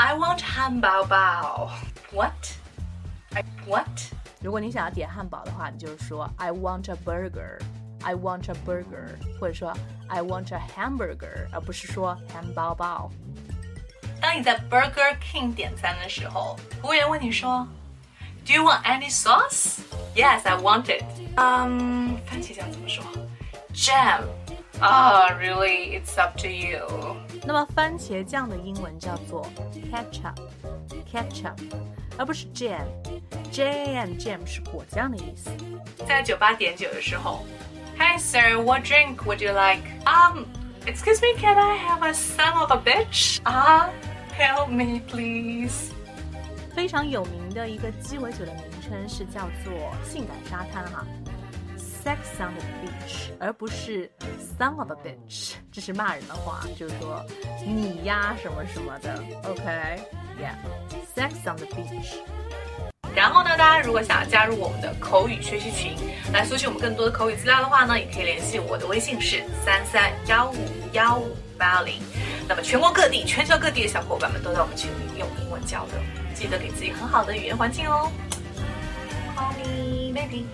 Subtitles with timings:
[0.00, 1.70] I want 汉堡包。
[2.12, 2.32] What?
[3.34, 3.88] I what?
[4.40, 9.08] 如果你想要点汉堡的话，你就是说 I want a burger。I want a burger，
[9.40, 9.76] 或者说
[10.06, 13.10] I want a hamburger，而不是说汉堡包。
[14.20, 17.66] 当你在 Burger King 点餐的时候，服务员问你说，
[18.46, 19.80] Do you want any sauce?
[20.14, 21.02] Yes, I want it.
[21.36, 23.04] 嗯，番茄酱怎么说？
[23.74, 24.22] Jam.
[24.80, 25.98] Ah, really?
[25.98, 27.16] It's up to you.
[27.44, 29.46] 那么番茄酱的英文叫做
[29.90, 31.56] ketchup，ketchup，
[32.18, 35.50] 而不是 jam。jam jam 是果酱的意思。
[36.06, 37.44] 在酒吧点酒的时候，
[37.98, 39.82] Hi sir, what drink would you like?
[40.04, 40.44] Um,
[40.86, 43.40] excuse me, can I have a son of a bitch?
[43.44, 43.88] Ah,
[44.36, 45.92] help me please.
[46.74, 49.72] 非常有名的一个鸡尾酒的名称是叫做
[50.04, 51.06] 性感沙滩哈
[52.03, 54.09] ，Sex on the beach，而不是
[54.57, 57.25] son of a bitch，这是骂人的话，就是说
[57.65, 62.17] 你呀什么什么的，OK，Yeah，Sex on the beach。
[63.13, 65.95] 然后呢，大家如果想要加入我们的口语学习群，
[66.31, 70.55] 来索取我们更多的口语资料的话呢，也可以联系我的微信是三三幺五
[70.93, 72.01] 幺五八零。
[72.47, 75.95] 那么全国各地、全球各地的小伙伴们都在我们群里用英文交流，
[76.33, 78.09] 记得给自己很好的语言环境哦。
[79.35, 80.45] Call me baby.